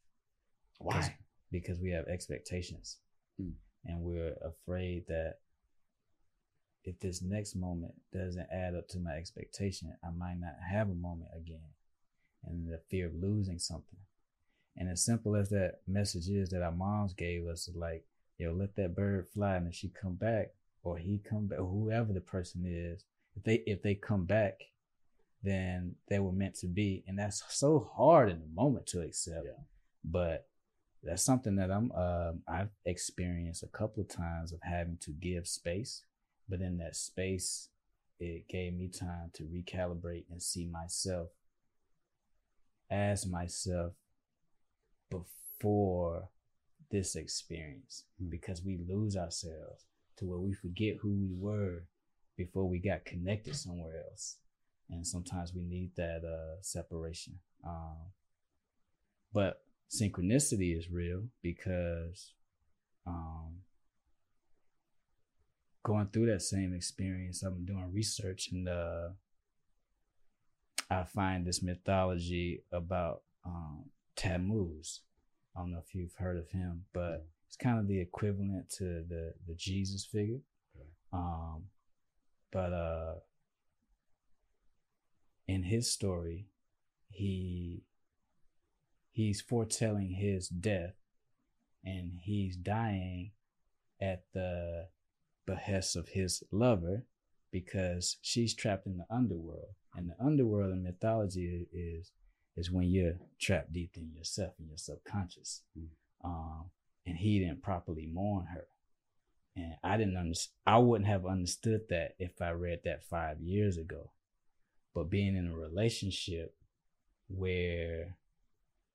[0.78, 1.16] Why?
[1.52, 2.98] because we have expectations
[3.40, 3.52] Mm.
[3.84, 5.34] and we're afraid that
[6.84, 10.94] if this next moment doesn't add up to my expectation i might not have a
[10.94, 11.68] moment again
[12.44, 13.98] and the fear of losing something
[14.76, 18.04] and as simple as that message is that our moms gave us like
[18.38, 20.48] yo let that bird fly and if she come back
[20.82, 23.04] or he come back or whoever the person is
[23.36, 24.60] if they if they come back,
[25.42, 29.44] then they were meant to be, and that's so hard in the moment to accept.
[29.44, 29.62] Yeah.
[30.04, 30.48] But
[31.02, 35.46] that's something that I'm uh, I've experienced a couple of times of having to give
[35.46, 36.02] space,
[36.48, 37.68] but in that space,
[38.18, 41.28] it gave me time to recalibrate and see myself
[42.90, 43.92] as myself
[45.10, 46.28] before
[46.90, 48.04] this experience.
[48.28, 49.86] Because we lose ourselves
[50.18, 51.84] to where we forget who we were
[52.36, 54.36] before we got connected somewhere else.
[54.90, 57.38] And sometimes we need that uh separation.
[57.64, 58.12] Um
[59.32, 62.32] but synchronicity is real because
[63.06, 63.58] um
[65.84, 69.08] going through that same experience i'm doing research and uh
[70.90, 73.84] i find this mythology about um
[74.16, 75.00] tammuz.
[75.56, 79.04] I don't know if you've heard of him but it's kind of the equivalent to
[79.08, 80.40] the the jesus figure.
[80.74, 80.88] Okay.
[81.12, 81.64] um
[82.52, 83.14] but uh
[85.48, 86.46] in his story
[87.10, 87.82] he
[89.12, 90.94] he's foretelling his death
[91.84, 93.30] and he's dying
[94.00, 94.88] at the
[95.46, 97.06] behest of his lover
[97.50, 99.74] because she's trapped in the underworld.
[99.94, 102.12] And the underworld in mythology is
[102.56, 105.88] is when you're trapped deep in yourself in your subconscious Mm.
[106.24, 106.64] um
[107.04, 108.66] and he didn't properly mourn her
[109.54, 113.76] and i didn't understand i wouldn't have understood that if i read that five years
[113.76, 114.10] ago
[114.94, 116.54] but being in a relationship
[117.28, 118.16] where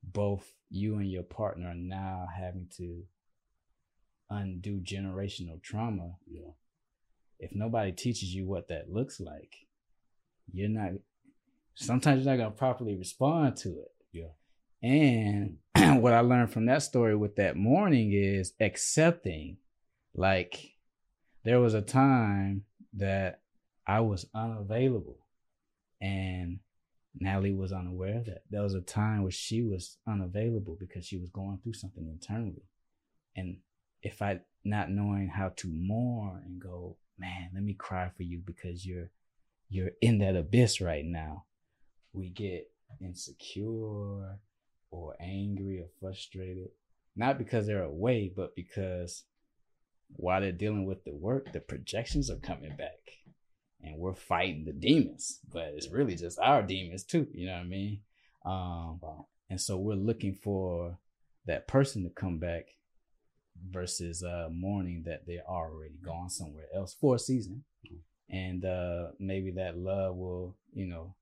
[0.04, 3.04] both you and your partner are now having to
[4.30, 6.52] undo generational trauma Yeah.
[7.40, 9.68] if nobody teaches you what that looks like
[10.54, 10.92] you're not
[11.76, 14.88] sometimes you're not to properly respond to it Yeah.
[14.88, 15.58] and
[16.02, 19.58] what i learned from that story with that morning is accepting
[20.14, 20.74] like
[21.44, 23.42] there was a time that
[23.88, 25.18] i was unavailable
[26.02, 26.60] and
[27.20, 28.44] Natalie was unaware of that.
[28.50, 32.64] There was a time where she was unavailable because she was going through something internally.
[33.36, 33.58] And
[34.02, 38.42] if I not knowing how to mourn and go, man, let me cry for you
[38.46, 39.10] because you're
[39.70, 41.44] you're in that abyss right now.
[42.14, 42.70] We get
[43.00, 44.38] insecure
[44.92, 46.70] or angry or frustrated.
[47.16, 49.24] Not because they're away, but because
[50.16, 53.00] while they're dealing with the work, the projections are coming back
[53.84, 57.28] and we're fighting the demons, but it's really just our demons too.
[57.34, 58.00] You know what I mean?
[58.46, 59.00] Um,
[59.50, 60.98] and so we're looking for
[61.46, 62.68] that person to come back
[63.70, 67.64] versus uh, mourning that they're already gone somewhere else for a season,
[68.30, 71.16] and uh, maybe that love will, you know,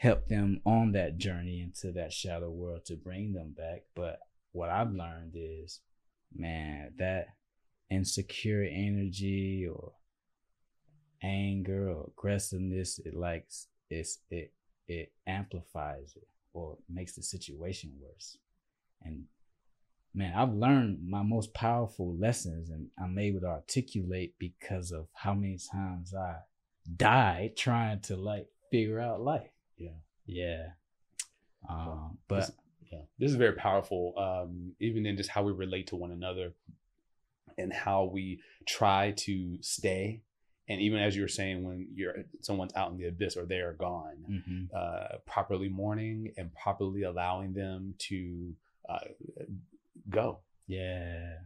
[0.00, 3.82] help them on that journey into that shadow world to bring them back.
[3.94, 4.18] But
[4.52, 5.80] what I've learned is,
[6.34, 7.26] man, that
[7.90, 9.92] insecure energy or
[11.22, 14.54] anger or aggressiveness it likes it's it
[14.88, 18.38] it amplifies it or makes the situation worse
[19.02, 19.24] and
[20.14, 25.34] man i've learned my most powerful lessons and i'm able to articulate because of how
[25.34, 26.36] many times i
[26.96, 29.98] died trying to like figure out life Yeah.
[30.26, 30.66] yeah
[31.68, 32.52] um but This-
[32.92, 33.02] Yeah.
[33.20, 34.18] This is very powerful.
[34.18, 36.54] Um, even in just how we relate to one another
[37.56, 40.22] and how we try to stay.
[40.68, 43.60] And even as you were saying, when you're someone's out in the abyss or they
[43.60, 48.56] are gone, mhm, uh, properly mourning and properly allowing them to
[48.88, 48.98] uh,
[50.08, 51.38] go yeah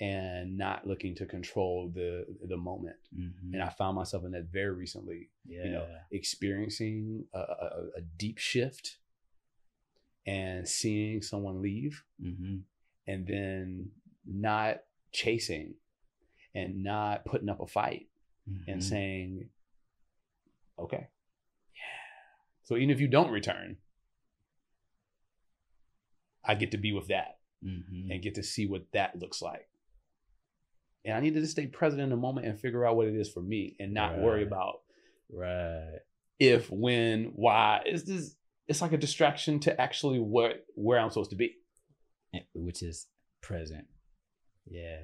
[0.00, 2.96] and not looking to control the the moment.
[3.16, 7.68] mhm, And I found myself in that very recently, yeah you know, experiencing a, a,
[7.98, 8.98] a deep shift
[10.26, 12.58] and seeing someone leave hmm
[13.06, 13.90] and then
[14.24, 14.76] not
[15.12, 15.74] chasing
[16.54, 18.06] and not putting up a fight
[18.68, 18.82] and mhm.
[18.82, 19.48] saying,
[20.78, 21.08] okay.
[21.74, 22.62] Yeah.
[22.64, 23.78] So even if you don't return,
[26.44, 28.10] I get to be with that Mhm.
[28.10, 29.68] and get to see what that looks like.
[31.04, 33.16] And I need to just stay present in the moment and figure out what it
[33.16, 34.82] is for me and not worry about
[35.32, 35.98] right
[36.38, 37.82] if, when, why.
[37.84, 38.36] It's just
[38.68, 41.56] it's like a distraction to actually what where I'm supposed to be.
[42.54, 43.06] which is
[43.40, 43.86] present.
[44.68, 45.00] Yeah.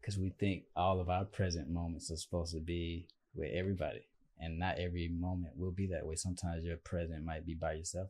[0.00, 4.04] Because we think all of our present moments are supposed to be with everybody.
[4.40, 6.14] And not every moment will be that way.
[6.14, 8.08] Sometimes your present might be by yourself.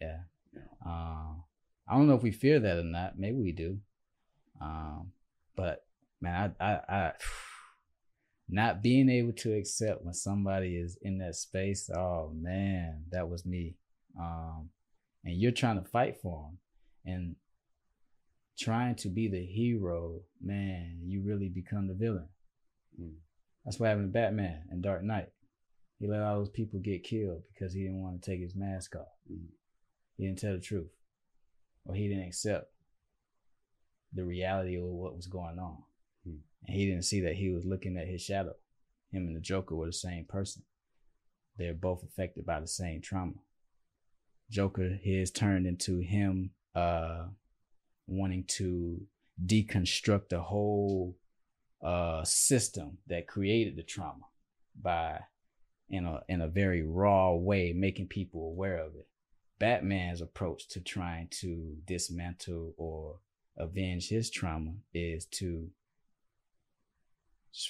[0.00, 0.20] Yeah.
[0.54, 0.62] Yeah.
[0.84, 1.44] Um,
[1.86, 3.18] I don't know if we fear that or not.
[3.18, 3.78] Maybe we do.
[4.60, 5.12] Um,
[5.56, 5.84] but
[6.20, 7.12] man, I, I, I,
[8.48, 11.90] not being able to accept when somebody is in that space.
[11.90, 13.76] Oh man, that was me.
[14.18, 14.70] Um,
[15.24, 16.58] and you're trying to fight for them
[17.06, 17.36] and
[18.58, 22.28] trying to be the hero, man, you really become the villain.
[23.00, 23.14] Mm.
[23.64, 25.28] That's what happened to Batman and Dark Knight.
[25.98, 28.94] He let all those people get killed because he didn't want to take his mask
[28.96, 29.08] off.
[29.30, 29.48] Mhm.
[30.16, 30.90] He didn't tell the truth,
[31.84, 32.73] or he didn't accept
[34.14, 35.82] the reality of what was going on,
[36.24, 36.38] Hmm.
[36.66, 38.54] and he didn't see that he was looking at his shadow.
[39.10, 40.62] Him and the Joker were the same person.
[41.56, 43.34] They're both affected by the same trauma.
[44.50, 47.28] Joker, his turned into him uh,
[48.06, 49.06] wanting to
[49.44, 51.16] deconstruct the whole
[51.80, 54.24] uh, system that created the trauma
[54.80, 55.20] by
[55.88, 59.06] in a in a very raw way making people aware of it.
[59.58, 63.18] Batman's approach to trying to dismantle or
[63.56, 65.70] avenge his trauma is to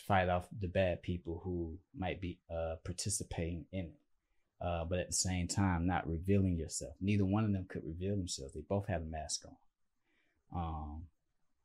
[0.06, 4.00] fight off the bad people who might be uh, participating in it.
[4.60, 6.94] Uh, but at the same time, not revealing yourself.
[7.00, 8.54] Neither one of them could reveal themselves.
[8.54, 10.58] They both had a mask on.
[10.58, 11.02] Um,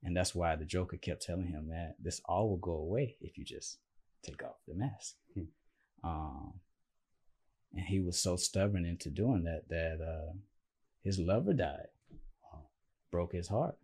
[0.04, 3.38] and that's why the Joker kept telling him that this all will go away if
[3.38, 3.78] you just
[4.24, 5.16] take off the mask.
[5.34, 5.44] Hmm.
[6.04, 6.54] Um,
[7.74, 10.34] and he was so stubborn into doing that that uh,
[11.04, 11.88] his lover died,
[13.12, 13.78] broke his heart.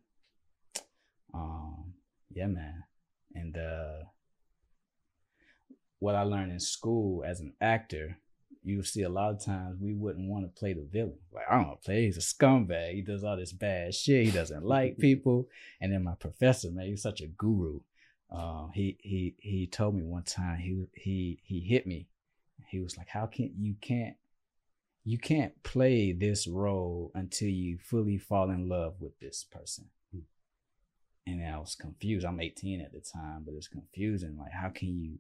[1.36, 1.93] Um,
[2.34, 2.84] yeah, man.
[3.34, 4.06] And uh,
[6.00, 8.17] what I learned in school as an actor,
[8.63, 11.19] you see a lot of times we wouldn't want to play the villain.
[11.32, 12.06] Like, I don't want to play.
[12.06, 12.93] He's a scumbag.
[12.93, 14.26] He does all this bad shit.
[14.26, 15.48] He doesn't like people.
[15.82, 17.82] And then my professor, man, he's such a guru.
[18.32, 22.08] Um, he he he told me one time he he he hit me.
[22.67, 24.15] He was like, "How can you can't
[25.04, 29.86] you can't play this role until you fully fall in love with this person."
[31.27, 32.25] And I was confused.
[32.25, 34.38] I'm 18 at the time, but it's confusing.
[34.38, 35.17] Like, how can you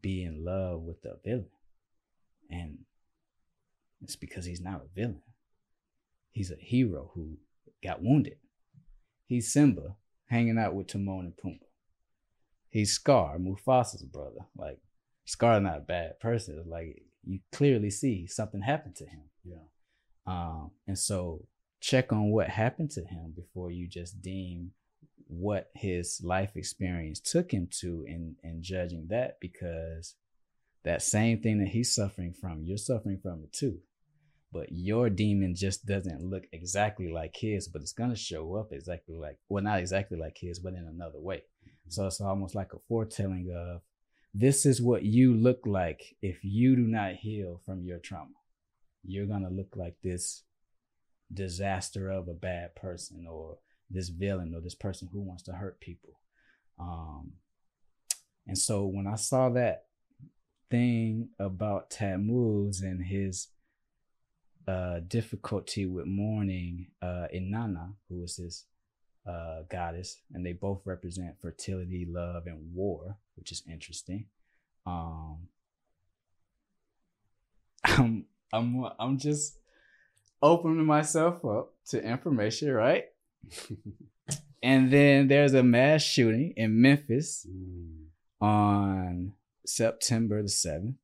[0.00, 1.46] be in love with the villain?
[2.50, 2.78] And
[4.02, 5.22] it's because he's not a villain.
[6.32, 7.38] He's a hero who
[7.82, 8.36] got wounded.
[9.26, 9.94] He's Simba
[10.26, 11.66] hanging out with Timon and Pumbaa.
[12.68, 14.46] He's Scar, Mufasa's brother.
[14.56, 14.78] Like
[15.24, 16.58] Scar's not a bad person.
[16.58, 19.22] It's like you clearly see something happened to him.
[19.44, 19.66] Yeah.
[20.26, 21.46] Um, and so
[21.80, 24.72] check on what happened to him before you just deem
[25.30, 30.16] what his life experience took him to and and judging that because
[30.82, 33.78] that same thing that he's suffering from, you're suffering from it too.
[34.52, 39.14] But your demon just doesn't look exactly like his, but it's gonna show up exactly
[39.14, 41.42] like well, not exactly like his, but in another way.
[41.64, 41.90] Mm-hmm.
[41.90, 43.82] So it's almost like a foretelling of
[44.34, 48.30] this is what you look like if you do not heal from your trauma.
[49.04, 50.42] You're gonna look like this
[51.32, 53.58] disaster of a bad person or
[53.90, 56.20] this villain or this person who wants to hurt people.
[56.78, 57.32] Um,
[58.46, 59.84] and so when I saw that
[60.70, 63.48] thing about Tammuz and his
[64.66, 68.64] uh, difficulty with mourning uh, Inanna, who was his
[69.26, 74.26] uh, goddess, and they both represent fertility, love, and war, which is interesting.
[74.86, 75.48] Um,
[77.84, 79.58] I'm I'm I'm just
[80.42, 83.04] opening myself up to information, right?
[84.62, 88.06] and then there's a mass shooting in Memphis Mm.
[88.40, 89.32] on
[89.66, 90.96] September the 7th,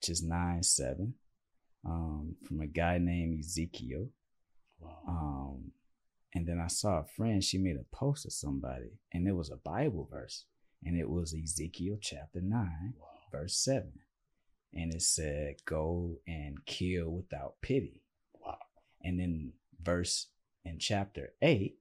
[0.00, 1.14] which is 9 7,
[1.84, 4.08] um, from a guy named Ezekiel.
[4.78, 4.98] Wow.
[5.08, 5.72] Um,
[6.34, 9.50] and then I saw a friend, she made a post of somebody, and it was
[9.50, 10.44] a Bible verse,
[10.84, 13.06] and it was Ezekiel chapter 9, wow.
[13.32, 13.92] verse 7.
[14.74, 18.02] And it said, Go and kill without pity.
[18.34, 18.58] Wow.
[19.02, 20.26] And then verse
[20.66, 21.76] in chapter 8,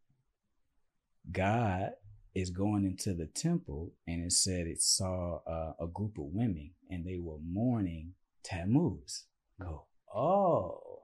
[1.31, 1.91] God
[2.33, 6.71] is going into the temple and it said it saw uh, a group of women
[6.89, 9.25] and they were mourning Tammuz.
[9.59, 11.03] Go, oh,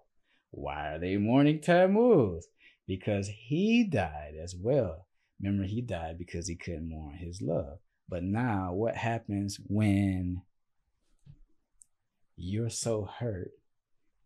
[0.52, 2.48] why are they mourning Tammuz?
[2.86, 5.08] Because he died as well.
[5.42, 7.80] Remember, he died because he couldn't mourn his love.
[8.08, 10.42] But now, what happens when
[12.36, 13.52] you're so hurt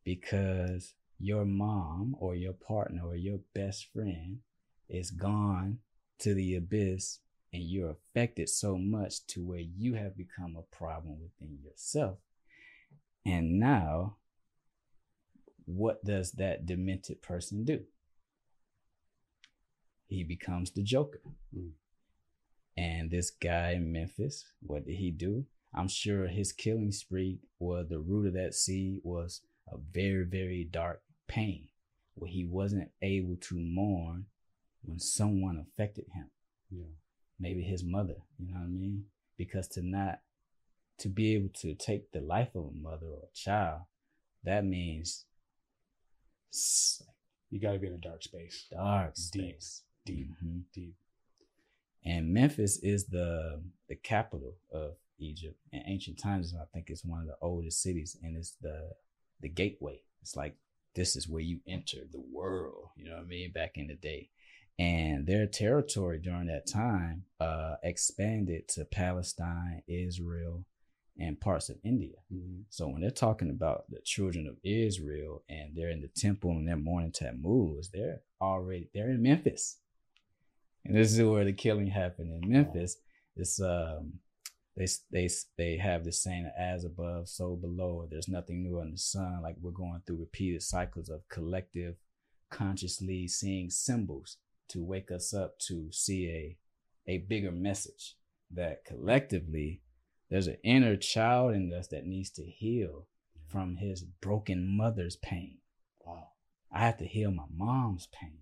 [0.03, 4.39] because your mom or your partner or your best friend
[4.89, 5.79] is gone
[6.19, 7.19] to the abyss
[7.53, 12.17] and you're affected so much to where you have become a problem within yourself.
[13.25, 14.17] And now,
[15.65, 17.81] what does that demented person do?
[20.07, 21.21] He becomes the Joker.
[21.55, 21.71] Mm.
[22.77, 25.45] And this guy in Memphis, what did he do?
[25.73, 30.67] I'm sure his killing spree was the root of that seed was a very, very
[30.69, 31.67] dark pain
[32.15, 34.25] where he wasn't able to mourn
[34.83, 36.29] when someone affected him.
[36.71, 36.85] Yeah.
[37.39, 39.05] Maybe his mother, you know what I mean?
[39.37, 40.19] Because to not
[40.99, 43.81] to be able to take the life of a mother or a child,
[44.43, 45.25] that means
[47.49, 48.65] You got to be in a dark space.
[48.71, 49.23] dark Deep.
[49.61, 49.83] space.
[50.05, 50.29] Deep.
[50.41, 50.63] Mhm.
[50.73, 50.95] Deep.
[52.03, 55.59] And Memphis is the the capital of Egypt.
[55.71, 58.95] In ancient times, I think it's one of the oldest cities, and it's the
[59.41, 60.01] the gateway.
[60.21, 60.55] It's like
[60.95, 62.89] this is where you enter the world.
[62.95, 63.51] You know what I mean?
[63.51, 64.29] Back in the day,
[64.79, 70.65] and their territory during that time uh, expanded to Palestine, Israel,
[71.19, 72.17] and parts of India.
[72.33, 72.63] Mhm.
[72.69, 76.67] So when they're talking about the children of Israel and they're in the temple and
[76.67, 79.77] they're mourning Tammuz, they're already they're in Memphis,
[80.83, 82.97] and this is where the killing happened in Memphis.
[83.37, 84.19] It's um
[84.75, 88.07] they they they have this saying as above so below.
[88.09, 89.41] There's nothing new under the sun.
[89.41, 91.95] Like we're going through repeated cycles of collective
[92.49, 94.37] consciously seeing symbols
[94.69, 96.57] to wake us up to see a
[97.07, 98.15] a bigger message
[98.51, 99.81] that collectively
[100.29, 103.07] there's an inner child in us that needs to heal
[103.47, 105.59] from his broken mother's pain.
[106.03, 106.29] Wow.
[106.71, 108.39] I have to heal my mom's pain.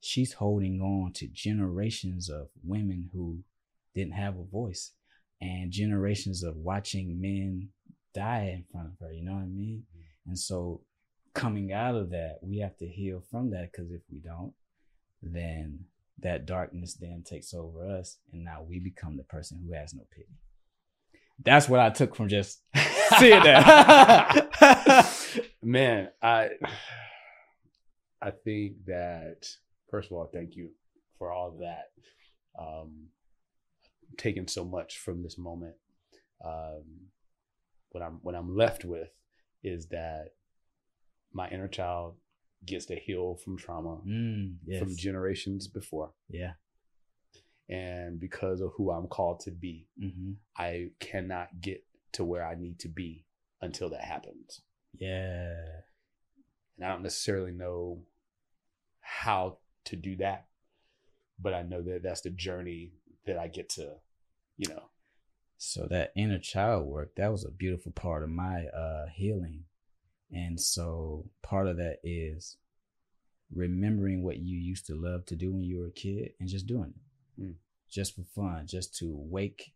[0.00, 3.44] She's holding on to generations of women who
[3.94, 4.92] didn't have a voice
[5.40, 7.68] and generations of watching men
[8.14, 9.12] die in front of her.
[9.12, 9.84] You know what I mean?
[10.26, 10.82] And so
[11.34, 14.52] coming out of that, we have to heal from that because if we don't,
[15.22, 15.84] then
[16.20, 20.04] that darkness then takes over us and now we become the person who has no
[20.10, 20.36] pity.
[21.44, 22.62] That's what I took from just
[23.18, 24.48] seeing that.
[25.62, 26.50] Man, I
[28.20, 29.46] I think that
[29.90, 30.70] first of all, thank you
[31.18, 31.90] for all that.
[32.60, 33.10] Um
[34.18, 35.74] taking so much from this moment.
[36.44, 36.84] Um
[37.90, 39.08] what I'm what I'm left with
[39.64, 40.34] is that
[41.32, 42.16] my inner child
[42.66, 44.80] gets to heal from trauma mm, yes.
[44.80, 46.12] from generations before.
[46.28, 46.52] yeah.
[47.70, 52.54] And because of who I'm called to be, hmm I cannot get to where I
[52.54, 53.24] need to be
[53.60, 54.62] until that happens.
[54.98, 55.54] Yeah.
[56.76, 58.00] And I don't necessarily know
[59.00, 60.46] how to do that,
[61.38, 62.92] but I know that that's the journey
[63.26, 63.94] that I get to,
[64.58, 64.90] you know.
[65.56, 69.64] So that inner child work, that was a beautiful part of my uh healing.
[70.30, 72.58] And so part of that is
[73.54, 76.66] remembering what you used to love to do when you were a kid and just
[76.66, 77.42] doing it.
[77.42, 77.54] Mm.
[77.90, 79.72] Just for fun, just to wake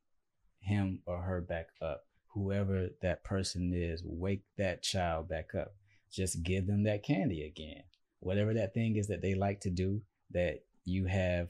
[0.60, 2.04] him or her back up.
[2.34, 5.74] Whoever that person is, wake that child back up.
[6.10, 7.84] Just give them that candy again.
[8.20, 11.48] Whatever that thing is that they like to do that you have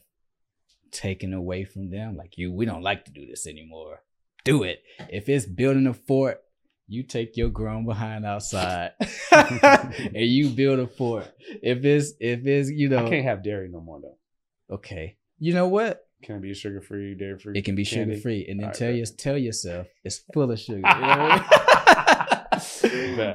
[0.93, 2.17] taken away from them.
[2.17, 4.03] Like you, we don't like to do this anymore.
[4.45, 4.83] Do it.
[5.09, 6.43] If it's building a fort,
[6.89, 8.93] you take your grown behind outside
[9.33, 11.33] and you build a fort.
[11.63, 14.75] If it's if it's you know I can't have dairy no more though.
[14.75, 15.17] okay.
[15.39, 16.07] You know what?
[16.23, 17.59] Can it be sugar free, dairy free?
[17.59, 18.97] It can be sugar free, and then tell bet.
[18.97, 20.77] you tell yourself it's full of sugar.
[20.77, 21.43] You know I mean?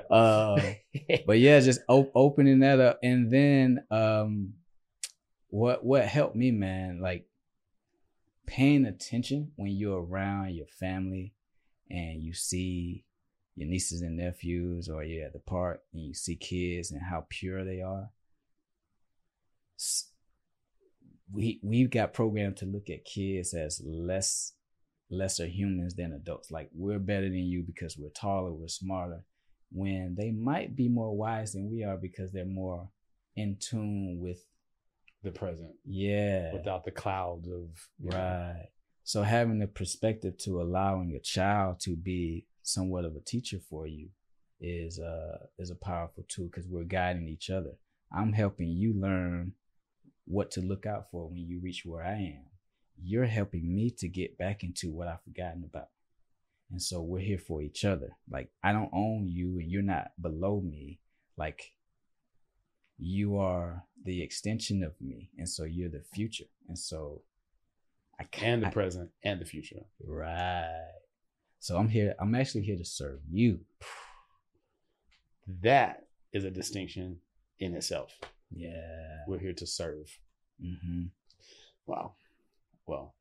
[0.10, 0.62] Uh,
[1.26, 4.53] but yeah, just op- opening that up, and then um,
[5.49, 7.26] what what helped me, man, like
[8.48, 11.34] paying attention when you're around your family
[11.89, 13.06] and you see
[13.56, 17.26] your nieces and nephews, or you're at the park and you see kids and how
[17.30, 18.10] pure they are.
[21.32, 24.54] We we've got programmed to look at kids as less
[25.10, 26.52] lesser humans than adults.
[26.52, 29.24] Like we're better than you because we're taller, we're smarter
[29.72, 32.89] when they might be more wise than we are because they're more
[33.36, 34.45] in tune with
[35.24, 36.53] the present yeah.
[36.53, 38.70] without the clouds of you know, right.
[39.03, 43.88] So having the perspective to allowing a child to be somewhat of a teacher for
[43.88, 44.09] you
[44.59, 47.78] is uh is a powerful tool because we're guiding each other.
[48.11, 49.53] I'm helping you learn
[50.26, 52.45] what to look out for when you reach where i am.
[53.01, 55.89] You're helping me to get back into what i've forgotten about.
[56.70, 58.18] And so we're here for each other.
[58.30, 60.99] Like I don't own you and you're not below me.
[61.38, 61.72] Like
[62.98, 65.30] you are the extension of me.
[65.38, 66.45] And so you're the future.
[66.68, 67.22] And so
[68.20, 69.86] I can't and the present and the future.
[70.04, 70.91] right.
[71.60, 72.16] So I'm here.
[72.20, 73.60] I'm actually here to serve you.
[75.62, 77.18] That is a distinction
[77.60, 78.14] in itself.
[78.52, 79.24] Yeah.
[79.28, 80.18] We're here to serve.
[80.62, 81.06] hmm
[81.86, 82.14] Wow.
[82.86, 83.16] Well,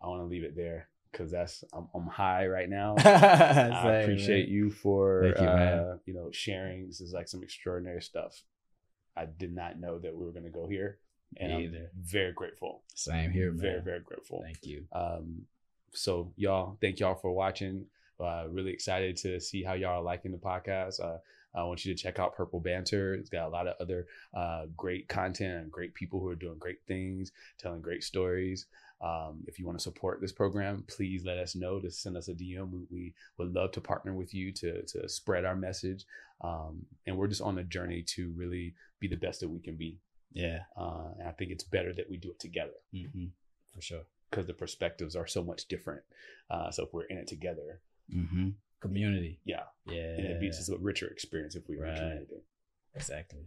[0.00, 2.96] I want to leave it there because that's I'm, I'm high right now.
[3.04, 6.00] I I appreciate you for you, uh, man.
[6.06, 6.86] you know sharing.
[6.86, 8.42] This is like some extraordinary stuff.
[9.16, 10.98] I did not know that we were going to go here,
[11.38, 11.90] and Me I'm either.
[12.00, 12.82] very grateful.
[12.94, 13.60] Same here, man.
[13.60, 14.42] Very very grateful.
[14.42, 14.84] Thank you.
[14.92, 15.42] Um,
[15.92, 17.86] so y'all, thank y'all for watching.
[18.18, 21.02] Uh, really excited to see how y'all are liking the podcast.
[21.02, 21.18] Uh,
[21.54, 23.14] I want you to check out Purple Banter.
[23.14, 26.58] It's got a lot of other uh, great content and great people who are doing
[26.58, 28.66] great things, telling great stories.
[29.02, 31.80] Um, if you want to support this program, please let us know.
[31.80, 32.70] To send us a DM.
[32.70, 36.04] We, we would love to partner with you to to spread our message.
[36.40, 39.76] Um, and we're just on a journey to really be the best that we can
[39.76, 39.98] be.
[40.32, 40.60] Yeah.
[40.76, 42.78] Uh, and I think it's better that we do it together.
[42.92, 43.26] hmm
[43.74, 44.04] For sure.
[44.30, 46.02] because the perspectives are so much different.
[46.48, 47.80] Uh, so if we're in it together,
[48.12, 48.48] Mm-hmm.
[48.80, 49.38] Community.
[49.44, 50.16] yeah, Yeah.
[50.18, 51.98] and it beats us a richer experience if we are in Right.
[51.98, 52.40] community.
[52.94, 53.44] Exactly.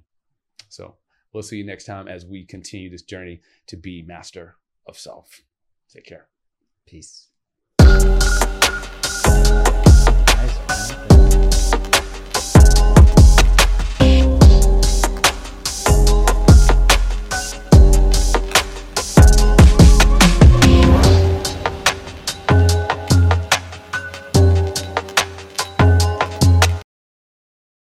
[0.70, 0.96] So
[1.34, 4.56] we'll see you next time as we continue this journey to be master
[4.88, 5.42] of self.
[5.94, 6.28] Take care.
[6.86, 7.30] Peace.